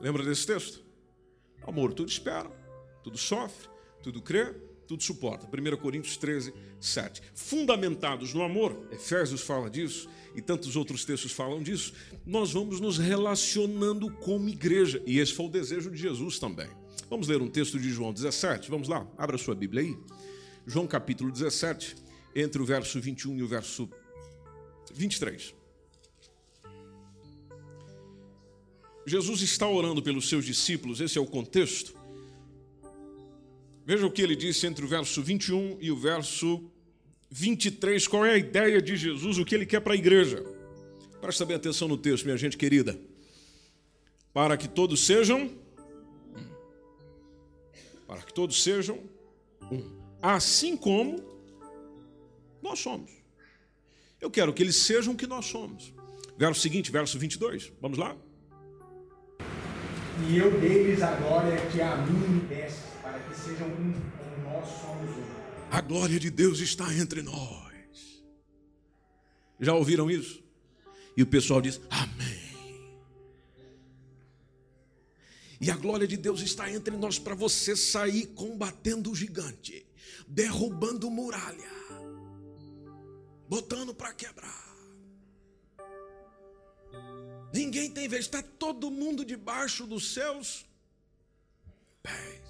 [0.00, 0.82] Lembra desse texto?
[1.62, 2.50] Amor tudo espera,
[3.02, 3.68] tudo sofre,
[4.02, 4.54] tudo crê,
[4.90, 5.46] tudo suporta.
[5.46, 7.22] 1 Coríntios 13, 7.
[7.33, 11.92] Fundamentados no amor, Efésios fala disso e tantos outros textos falam disso,
[12.26, 15.00] nós vamos nos relacionando como igreja.
[15.07, 16.68] E esse foi o desejo de Jesus também.
[17.09, 19.96] Vamos ler um texto de João 17, vamos lá, abra sua Bíblia aí.
[20.66, 21.94] João capítulo 17,
[22.35, 23.88] entre o verso 21 e o verso
[24.92, 25.55] 23.
[29.07, 31.99] Jesus está orando pelos seus discípulos, esse é o contexto.
[33.90, 36.62] Veja o que ele disse entre o verso 21 e o verso
[37.29, 38.07] 23.
[38.07, 40.44] Qual é a ideia de Jesus, o que ele quer para a igreja?
[41.20, 42.96] Presta bem atenção no texto, minha gente querida.
[44.33, 45.50] Para que todos sejam.
[48.07, 48.96] Para que todos sejam
[49.72, 49.83] um.
[50.22, 51.20] Assim como
[52.62, 53.11] nós somos.
[54.20, 55.92] Eu quero que eles sejam o que nós somos.
[56.38, 57.72] Verso seguinte, verso 22.
[57.81, 58.16] Vamos lá?
[60.29, 64.68] E eu dei-lhes a glória que a mim deste, para que sejam um, como nós
[64.81, 65.40] somos um.
[65.70, 68.23] A glória de Deus está entre nós.
[69.59, 70.42] Já ouviram isso?
[71.16, 72.40] E o pessoal diz: Amém.
[75.61, 79.87] E a glória de Deus está entre nós para você sair combatendo o gigante,
[80.27, 81.70] derrubando muralha,
[83.49, 84.70] botando para quebrar.
[87.53, 90.64] Ninguém tem vez, está todo mundo debaixo dos seus
[92.03, 92.49] pés.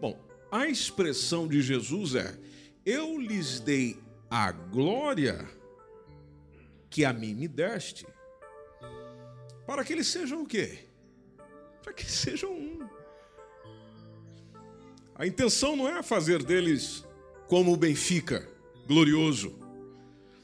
[0.00, 0.18] Bom,
[0.50, 2.38] a expressão de Jesus é:
[2.84, 3.98] Eu lhes dei
[4.30, 5.48] a glória
[6.90, 8.06] que a mim me deste,
[9.66, 10.78] para que eles sejam o quê?
[11.82, 12.88] Para que sejam um.
[15.14, 17.04] A intenção não é fazer deles
[17.48, 18.48] como o Benfica,
[18.86, 19.58] glorioso.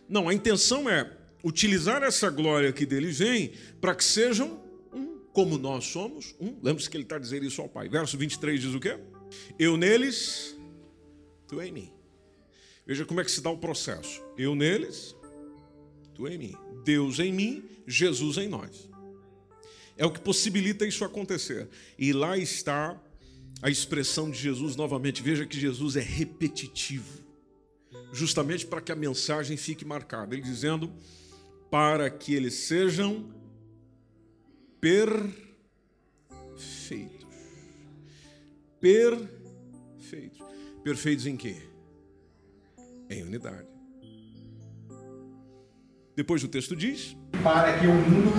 [0.09, 1.11] Não, a intenção é
[1.45, 4.61] utilizar essa glória que dele vem para que sejam
[4.93, 6.59] um, como nós somos um.
[6.62, 7.88] Lembre-se que ele está dizendo isso ao Pai.
[7.88, 8.99] Verso 23 diz o quê?
[9.59, 10.57] Eu neles,
[11.47, 11.92] tu em mim.
[12.87, 14.23] Veja como é que se dá o processo.
[14.37, 15.14] Eu neles,
[16.14, 16.55] tu em mim.
[16.85, 18.88] Deus em mim, Jesus em nós.
[19.97, 21.68] É o que possibilita isso acontecer.
[21.99, 23.01] E lá está
[23.62, 25.23] a expressão de Jesus novamente.
[25.23, 27.25] Veja que Jesus é repetitivo,
[28.12, 30.35] justamente para que a mensagem fique marcada.
[30.35, 30.92] Ele dizendo:
[31.70, 33.33] para que eles sejam
[34.81, 35.44] perfeitos.
[38.85, 40.38] Perfeitos.
[40.85, 41.57] Perfeitos em quê?
[43.09, 43.66] Em unidade.
[46.14, 48.31] Depois o texto diz: Para que o mundo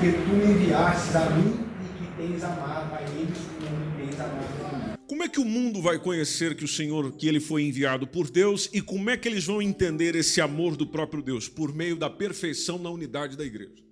[0.00, 4.78] que tu enviastes a mim e que tens amado a eles como tens amado a
[4.78, 4.94] mim.
[5.06, 8.30] Como é que o mundo vai conhecer que o Senhor, que ele foi enviado por
[8.30, 11.50] Deus e como é que eles vão entender esse amor do próprio Deus?
[11.50, 13.91] Por meio da perfeição na unidade da igreja.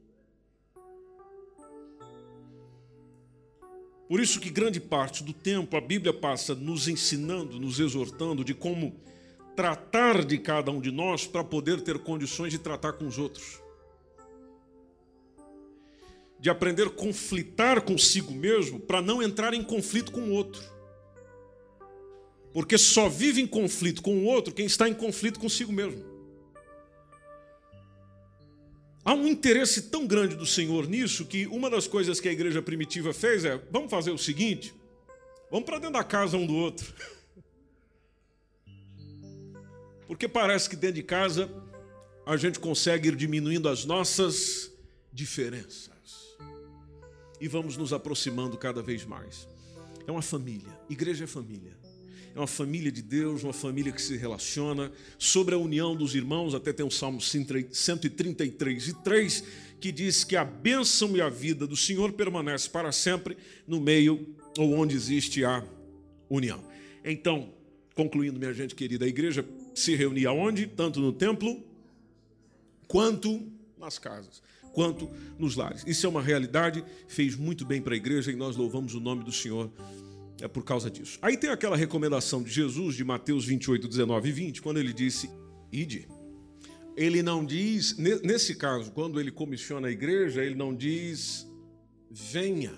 [4.10, 8.52] Por isso que grande parte do tempo a Bíblia passa nos ensinando, nos exortando de
[8.52, 9.00] como
[9.54, 13.62] tratar de cada um de nós para poder ter condições de tratar com os outros.
[16.40, 20.60] De aprender a conflitar consigo mesmo para não entrar em conflito com o outro.
[22.52, 26.09] Porque só vive em conflito com o outro quem está em conflito consigo mesmo.
[29.04, 32.60] Há um interesse tão grande do Senhor nisso que uma das coisas que a igreja
[32.60, 34.74] primitiva fez é: vamos fazer o seguinte,
[35.50, 36.92] vamos para dentro da casa um do outro.
[40.06, 41.50] Porque parece que dentro de casa
[42.26, 44.70] a gente consegue ir diminuindo as nossas
[45.12, 45.90] diferenças
[47.40, 49.48] e vamos nos aproximando cada vez mais.
[50.06, 51.79] É uma família, igreja é família
[52.34, 54.92] é uma família de Deus, uma família que se relaciona.
[55.18, 59.44] Sobre a união dos irmãos, até tem um Salmo 133 e 3,
[59.80, 64.34] que diz que a bênção e a vida do Senhor permanece para sempre no meio
[64.58, 65.64] ou onde existe a
[66.28, 66.62] união.
[67.04, 67.52] Então,
[67.94, 70.66] concluindo, minha gente querida, a igreja se reunia onde?
[70.66, 71.62] Tanto no templo
[72.86, 73.46] quanto
[73.78, 75.82] nas casas, quanto nos lares.
[75.86, 79.24] Isso é uma realidade, fez muito bem para a igreja e nós louvamos o nome
[79.24, 79.70] do Senhor
[80.42, 81.18] é por causa disso.
[81.22, 85.30] Aí tem aquela recomendação de Jesus, de Mateus 28, 19 e 20, quando ele disse:
[85.72, 86.08] Ide.
[86.96, 91.46] Ele não diz, nesse caso, quando ele comissiona a igreja, ele não diz
[92.10, 92.74] venha,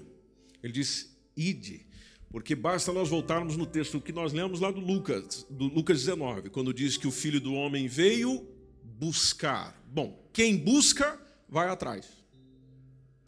[0.62, 1.86] ele diz ide,
[2.30, 6.50] porque basta nós voltarmos no texto que nós lemos lá do Lucas, do Lucas 19,
[6.50, 8.46] quando diz que o filho do homem veio
[8.84, 9.82] buscar.
[9.86, 12.06] Bom, quem busca, vai atrás.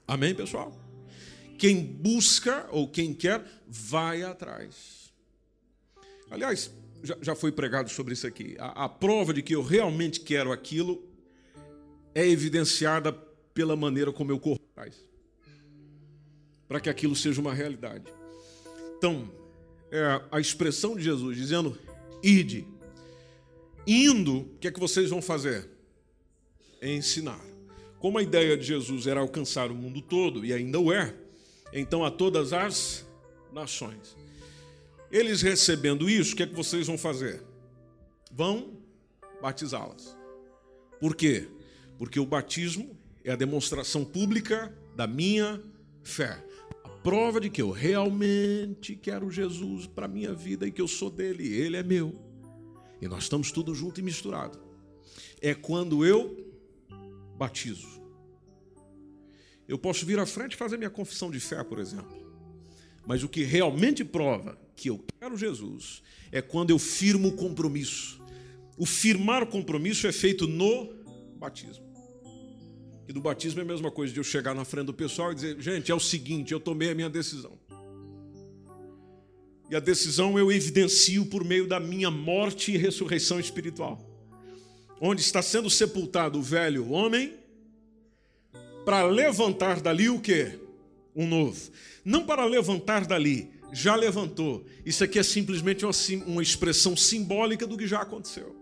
[0.07, 0.84] Amém, pessoal?
[1.59, 5.13] Quem busca ou quem quer, vai atrás.
[6.31, 6.71] Aliás,
[7.03, 8.57] já, já foi pregado sobre isso aqui.
[8.59, 11.03] A, a prova de que eu realmente quero aquilo
[12.15, 13.13] é evidenciada
[13.53, 14.95] pela maneira como eu corro atrás.
[16.67, 18.05] Para que aquilo seja uma realidade.
[18.97, 19.31] Então,
[19.91, 21.79] é a expressão de Jesus dizendo:
[22.23, 22.67] ide.
[23.87, 25.69] Indo, o que é que vocês vão fazer?
[26.81, 27.41] É ensinar.
[27.99, 31.15] Como a ideia de Jesus era alcançar o mundo todo, e ainda o é,
[31.73, 33.07] então a todas as
[33.53, 34.17] nações.
[35.11, 37.43] Eles recebendo isso, o que é que vocês vão fazer?
[38.33, 38.79] Vão
[39.41, 40.17] batizá-las.
[40.99, 41.49] Por quê?
[41.99, 45.63] Porque o batismo é a demonstração pública da minha
[46.03, 46.45] fé.
[46.83, 50.89] A prova de que eu realmente quero Jesus para a minha vida e que eu
[50.89, 52.15] sou dele, ele é meu.
[53.01, 54.59] E nós estamos tudo junto e misturado.
[55.41, 56.45] É quando eu
[57.37, 58.03] batizo.
[59.67, 62.25] Eu posso vir à frente e fazer minha confissão de fé, por exemplo.
[63.07, 68.21] Mas o que realmente prova que eu quero Jesus é quando eu firmo o compromisso.
[68.77, 70.93] O firmar o compromisso é feito no
[71.37, 71.85] batismo.
[73.07, 75.35] E do batismo é a mesma coisa de eu chegar na frente do pessoal e
[75.35, 77.59] dizer: gente, é o seguinte, eu tomei a minha decisão.
[79.71, 83.99] E a decisão eu evidencio por meio da minha morte e ressurreição espiritual.
[85.01, 87.44] Onde está sendo sepultado o velho homem
[88.85, 90.59] para levantar dali o que?
[91.15, 91.71] Um novo.
[92.05, 94.65] Não para levantar dali, já levantou.
[94.85, 95.93] Isso aqui é simplesmente uma,
[96.27, 98.55] uma expressão simbólica do que já aconteceu.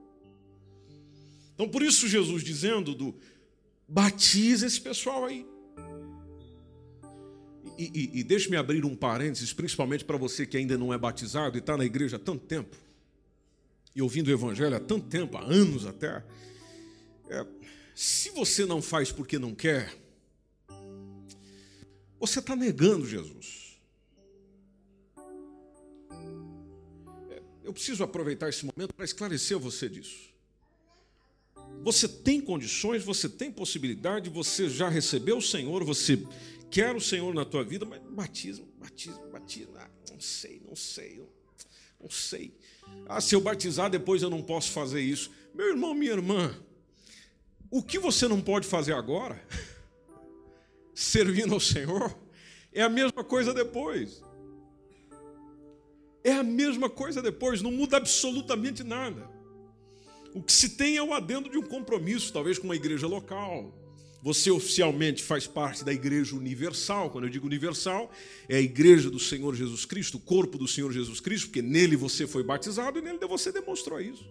[1.54, 3.14] Então, por isso, Jesus dizendo do
[3.86, 5.46] batiza esse pessoal aí.
[7.78, 11.56] E, e, e deixe-me abrir um parênteses, principalmente para você que ainda não é batizado
[11.56, 12.76] e está na igreja há tanto tempo,
[13.94, 16.24] e ouvindo o evangelho há tanto tempo, há anos até.
[17.28, 17.46] É,
[17.94, 19.94] se você não faz porque não quer,
[22.22, 23.80] você está negando Jesus.
[27.28, 30.30] É, eu preciso aproveitar esse momento para esclarecer você disso.
[31.82, 36.24] Você tem condições, você tem possibilidade, você já recebeu o Senhor, você
[36.70, 41.28] quer o Senhor na tua vida, mas batismo, batismo, batismo, ah, não sei, não sei,
[42.00, 42.56] não sei.
[43.08, 45.28] Ah, se eu batizar depois eu não posso fazer isso.
[45.52, 46.56] Meu irmão, minha irmã,
[47.68, 49.44] o que você não pode fazer agora?
[50.94, 52.16] servindo ao Senhor,
[52.72, 54.22] é a mesma coisa depois.
[56.24, 59.28] É a mesma coisa depois, não muda absolutamente nada.
[60.34, 63.72] O que se tem é o adendo de um compromisso, talvez com uma igreja local,
[64.22, 67.10] Você oficialmente faz parte da Igreja Universal.
[67.10, 68.08] Quando eu digo universal,
[68.48, 71.96] é a Igreja do Senhor Jesus Cristo, o corpo do Senhor Jesus Cristo, porque nele
[71.96, 74.24] você foi batizado e nele você demonstrou isso.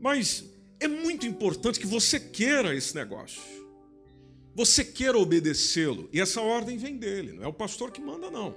[0.00, 0.44] Mas
[0.80, 3.40] é muito importante que você queira esse negócio.
[4.54, 6.08] Você queira obedecê-lo.
[6.12, 8.54] E essa ordem vem dele, não é o pastor que manda, não.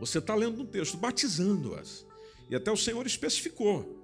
[0.00, 2.06] Você está lendo no texto, batizando-as.
[2.48, 4.02] E até o Senhor especificou,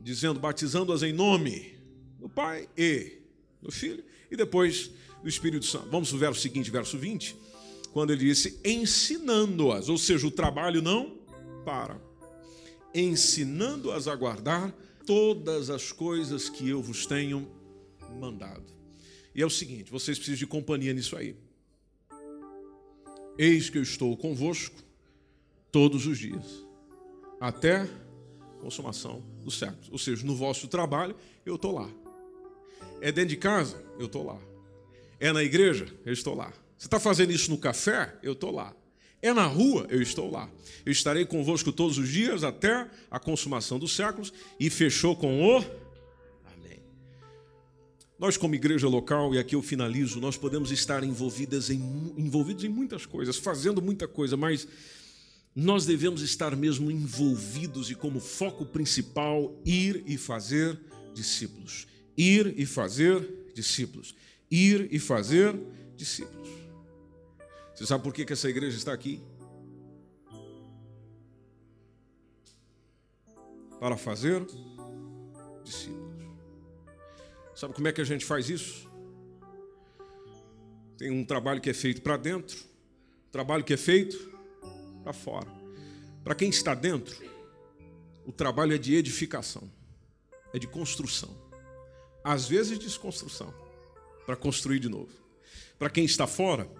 [0.00, 1.74] dizendo: batizando-as em nome
[2.18, 3.18] do Pai e
[3.60, 4.90] do Filho, e depois
[5.22, 5.88] do Espírito Santo.
[5.90, 7.36] Vamos para o verso seguinte, verso 20,
[7.92, 11.18] quando ele disse: ensinando-as, ou seja, o trabalho não
[11.64, 12.00] para,
[12.94, 14.72] ensinando-as a guardar
[15.06, 17.50] todas as coisas que eu vos tenho
[18.20, 18.81] mandado.
[19.34, 21.36] E é o seguinte: vocês precisam de companhia nisso aí.
[23.38, 24.76] Eis que eu estou convosco
[25.70, 26.44] todos os dias,
[27.40, 29.88] até a consumação dos séculos.
[29.90, 31.16] Ou seja, no vosso trabalho,
[31.46, 31.88] eu estou lá.
[33.00, 33.82] É dentro de casa?
[33.98, 34.38] Eu estou lá.
[35.18, 35.86] É na igreja?
[36.04, 36.52] Eu estou lá.
[36.76, 38.16] Você está fazendo isso no café?
[38.22, 38.74] Eu estou lá.
[39.22, 39.86] É na rua?
[39.88, 40.50] Eu estou lá.
[40.84, 44.32] Eu estarei convosco todos os dias até a consumação dos séculos.
[44.58, 45.64] E fechou com o.
[48.22, 52.68] Nós, como igreja local, e aqui eu finalizo, nós podemos estar envolvidas em, envolvidos em
[52.68, 54.68] muitas coisas, fazendo muita coisa, mas
[55.56, 60.78] nós devemos estar mesmo envolvidos e como foco principal ir e fazer
[61.12, 61.88] discípulos.
[62.16, 64.14] Ir e fazer discípulos.
[64.48, 65.60] Ir e fazer
[65.96, 66.48] discípulos.
[67.74, 69.20] Você sabe por que, que essa igreja está aqui?
[73.80, 74.46] Para fazer
[75.64, 76.01] discípulos.
[77.54, 78.88] Sabe como é que a gente faz isso?
[80.96, 82.58] Tem um trabalho que é feito para dentro,
[83.28, 84.30] um trabalho que é feito
[85.02, 85.48] para fora.
[86.22, 87.16] Para quem está dentro,
[88.24, 89.70] o trabalho é de edificação,
[90.54, 91.36] é de construção.
[92.22, 93.52] Às vezes, desconstrução,
[94.24, 95.12] para construir de novo.
[95.78, 96.70] Para quem está fora,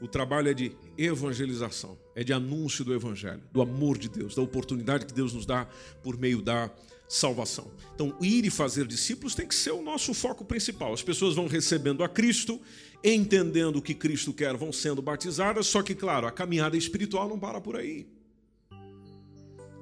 [0.00, 4.42] o trabalho é de evangelização, é de anúncio do evangelho, do amor de Deus, da
[4.42, 5.66] oportunidade que Deus nos dá
[6.02, 6.70] por meio da
[7.08, 7.70] salvação.
[7.94, 10.92] Então, ir e fazer discípulos tem que ser o nosso foco principal.
[10.92, 12.60] As pessoas vão recebendo a Cristo,
[13.02, 17.38] entendendo o que Cristo quer, vão sendo batizadas, só que, claro, a caminhada espiritual não
[17.38, 18.06] para por aí.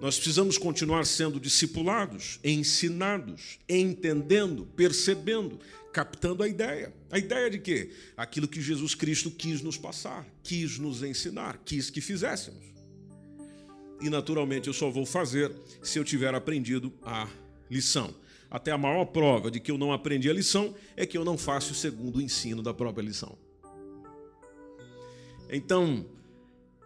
[0.00, 5.58] Nós precisamos continuar sendo discipulados, ensinados, entendendo, percebendo,
[5.96, 6.92] captando a ideia.
[7.10, 7.90] A ideia de quê?
[8.18, 12.62] Aquilo que Jesus Cristo quis nos passar, quis nos ensinar, quis que fizéssemos.
[14.02, 15.50] E naturalmente eu só vou fazer
[15.82, 17.26] se eu tiver aprendido a
[17.70, 18.14] lição.
[18.50, 21.38] Até a maior prova de que eu não aprendi a lição é que eu não
[21.38, 23.38] faço segundo o ensino da própria lição.
[25.48, 26.04] Então,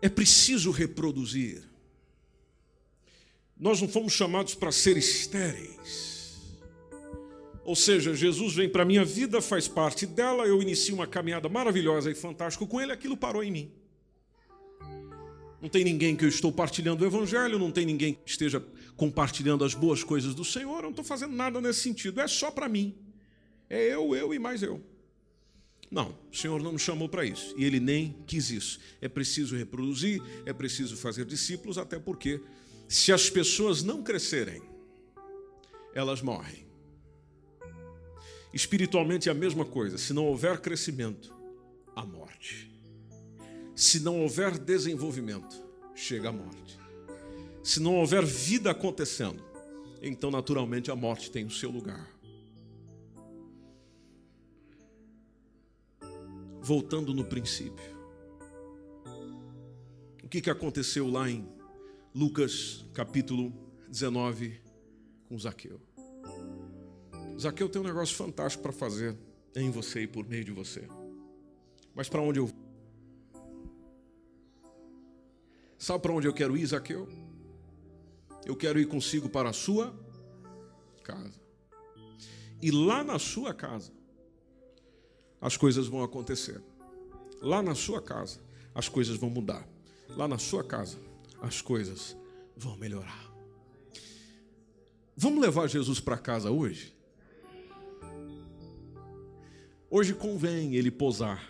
[0.00, 1.64] é preciso reproduzir.
[3.58, 6.09] Nós não fomos chamados para ser estéreis.
[7.70, 11.48] Ou seja, Jesus vem para a minha vida, faz parte dela, eu inicio uma caminhada
[11.48, 13.70] maravilhosa e fantástica com ele, aquilo parou em mim.
[15.62, 18.60] Não tem ninguém que eu estou partilhando o Evangelho, não tem ninguém que esteja
[18.96, 22.50] compartilhando as boas coisas do Senhor, eu não estou fazendo nada nesse sentido, é só
[22.50, 22.92] para mim.
[23.68, 24.82] É eu, eu e mais eu.
[25.88, 28.80] Não, o Senhor não me chamou para isso e Ele nem quis isso.
[29.00, 32.40] É preciso reproduzir, é preciso fazer discípulos, até porque
[32.88, 34.60] se as pessoas não crescerem,
[35.94, 36.68] elas morrem.
[38.52, 41.32] Espiritualmente é a mesma coisa, se não houver crescimento,
[41.94, 42.70] a morte.
[43.76, 46.78] Se não houver desenvolvimento, chega a morte.
[47.62, 49.42] Se não houver vida acontecendo,
[50.02, 52.08] então naturalmente a morte tem o seu lugar.
[56.60, 57.98] Voltando no princípio.
[60.22, 61.48] O que, que aconteceu lá em
[62.14, 63.52] Lucas capítulo
[63.88, 64.60] 19
[65.28, 65.80] com Zaqueu?
[67.40, 69.16] Zaqueu tem um negócio fantástico para fazer
[69.56, 70.86] em você e por meio de você.
[71.94, 72.70] Mas para onde eu vou?
[75.78, 77.08] Sabe para onde eu quero ir, Zaqueu?
[78.44, 79.94] Eu quero ir consigo para a sua
[81.02, 81.40] casa.
[82.60, 83.90] E lá na sua casa,
[85.40, 86.62] as coisas vão acontecer.
[87.40, 88.38] Lá na sua casa,
[88.74, 89.66] as coisas vão mudar.
[90.10, 90.98] Lá na sua casa,
[91.40, 92.14] as coisas
[92.54, 93.32] vão melhorar.
[95.16, 96.99] Vamos levar Jesus para casa hoje?
[99.92, 101.44] Hoje convém ele posar.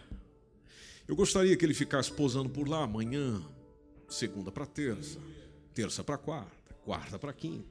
[1.07, 3.45] Eu gostaria que ele ficasse posando por lá amanhã,
[4.09, 5.21] segunda para terça,
[5.75, 7.69] terça para quarta, quarta para quinta,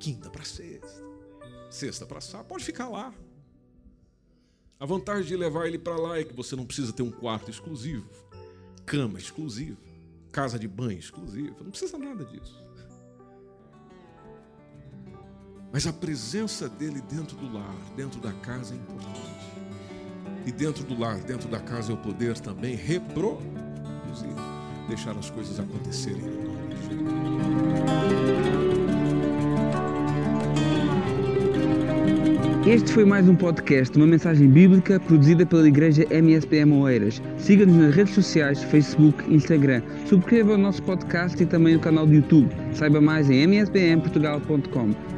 [0.00, 1.04] quinta para sexta,
[1.68, 2.46] sexta para sábado.
[2.46, 3.14] Pode ficar lá.
[4.80, 7.50] A vantagem de levar ele para lá é que você não precisa ter um quarto
[7.50, 8.08] exclusivo,
[8.86, 9.76] cama exclusiva,
[10.32, 12.65] casa de banho exclusiva, não precisa nada disso.
[15.72, 19.20] Mas a presença dele dentro do lar, dentro da casa é importante.
[20.46, 23.42] E dentro do lar, dentro da casa, é o poder também reproduzir,
[24.88, 26.22] deixar as coisas acontecerem.
[32.66, 37.22] Este foi mais um podcast, uma mensagem bíblica produzida pela Igreja MSPM Oeiras.
[37.38, 39.82] Siga-nos nas redes sociais, Facebook, Instagram.
[40.06, 42.50] Subscreva o nosso podcast e também o canal do YouTube.
[42.72, 45.15] Saiba mais em mspmportugal.com.